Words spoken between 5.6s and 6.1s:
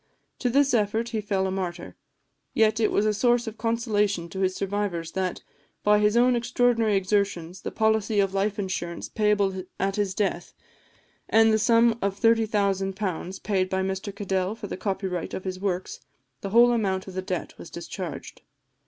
by